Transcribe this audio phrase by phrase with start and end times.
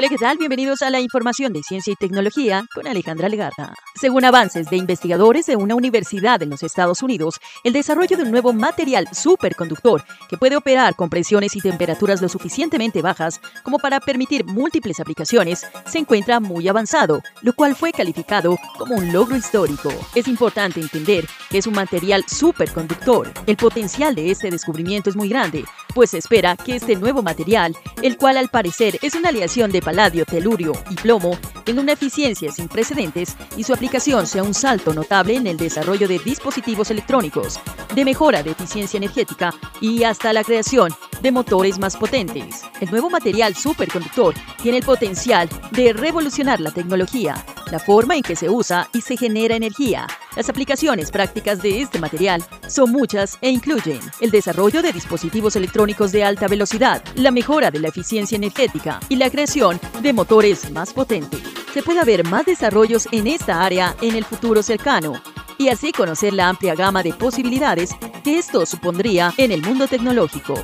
[0.00, 0.38] Hola, ¿qué tal?
[0.38, 3.74] Bienvenidos a la información de ciencia y tecnología con Alejandra Legarda.
[3.94, 8.30] Según avances de investigadores de una universidad en los Estados Unidos, el desarrollo de un
[8.30, 14.00] nuevo material superconductor que puede operar con presiones y temperaturas lo suficientemente bajas como para
[14.00, 19.90] permitir múltiples aplicaciones se encuentra muy avanzado, lo cual fue calificado como un logro histórico.
[20.14, 23.30] Es importante entender que es un material superconductor.
[23.46, 27.76] El potencial de este descubrimiento es muy grande, pues se espera que este nuevo material,
[28.02, 32.50] el cual al parecer es una aleación de paladio, telurio y plomo, tenga una eficiencia
[32.52, 37.60] sin precedentes y su aplicación sea un salto notable en el desarrollo de dispositivos electrónicos,
[37.94, 42.62] de mejora de eficiencia energética y hasta la creación de motores más potentes.
[42.80, 48.36] El nuevo material superconductor tiene el potencial de revolucionar la tecnología, la forma en que
[48.36, 50.06] se usa y se genera energía.
[50.36, 56.12] Las aplicaciones prácticas de este material son muchas e incluyen el desarrollo de dispositivos electrónicos
[56.12, 60.92] de alta velocidad, la mejora de la eficiencia energética y la creación de motores más
[60.92, 61.40] potentes.
[61.74, 65.20] Se puede ver más desarrollos en esta área en el futuro cercano
[65.58, 67.90] y así conocer la amplia gama de posibilidades
[68.22, 70.54] que esto supondría en el mundo tecnológico.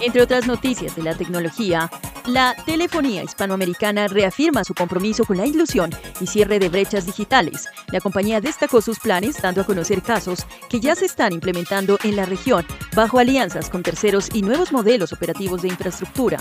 [0.00, 1.90] Entre otras noticias de la tecnología,
[2.26, 7.68] la telefonía hispanoamericana reafirma su compromiso con la inclusión y cierre de brechas digitales.
[7.88, 12.16] La compañía destacó sus planes dando a conocer casos que ya se están implementando en
[12.16, 16.38] la región bajo alianzas con terceros y nuevos modelos operativos de infraestructura.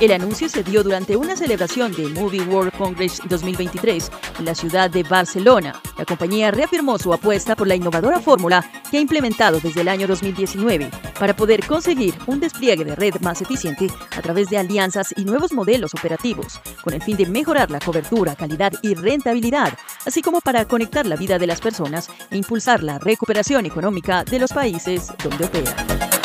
[0.00, 4.90] El anuncio se dio durante una celebración de Movie World Congress 2023 en la ciudad
[4.90, 5.80] de Barcelona.
[5.96, 10.08] La compañía reafirmó su apuesta por la innovadora fórmula que ha implementado desde el año
[10.08, 15.24] 2019 para poder conseguir un despliegue de red más eficiente a través de alianzas y
[15.24, 20.40] nuevos modelos operativos, con el fin de mejorar la cobertura, calidad y rentabilidad, así como
[20.40, 25.12] para conectar la vida de las personas e impulsar la recuperación económica de los países
[25.22, 26.23] donde operan.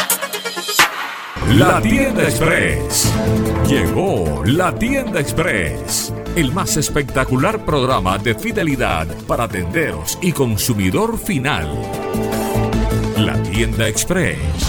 [1.48, 3.12] La tienda express.
[3.68, 6.14] Llegó la tienda express.
[6.36, 11.68] El más espectacular programa de fidelidad para tenderos y consumidor final.
[13.18, 14.69] La tienda express.